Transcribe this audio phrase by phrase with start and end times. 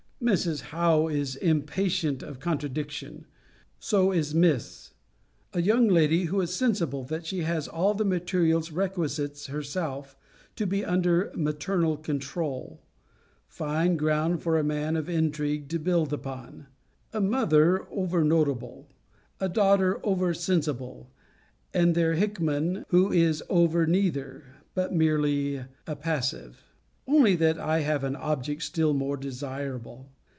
[0.23, 0.29] See Vol.
[0.29, 0.33] I.
[0.35, 0.55] Letter XXXI.
[0.55, 0.61] Mrs.
[0.69, 3.25] Howe is impatient of contradiction.
[3.79, 4.93] So is Miss.
[5.51, 10.15] A young lady who is sensible that she has all the materials requisites herself,
[10.57, 12.83] to be under maternal controul;
[13.47, 16.67] fine ground for a man of intrigue to build upon!
[17.11, 18.89] A mother over notable;
[19.39, 21.09] a daughter over sensible;
[21.73, 24.43] and their Hickman, who is over neither:
[24.75, 26.63] but merely a passive
[27.07, 30.07] Only that I have an object still more desirable